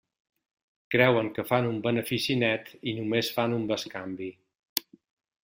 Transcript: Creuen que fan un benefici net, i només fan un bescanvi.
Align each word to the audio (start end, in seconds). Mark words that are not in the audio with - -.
Creuen 0.95 1.29
que 1.35 1.45
fan 1.49 1.67
un 1.73 1.77
benefici 1.83 2.39
net, 2.45 2.73
i 2.93 2.95
només 3.01 3.31
fan 3.37 3.55
un 3.61 3.69
bescanvi. 3.75 4.33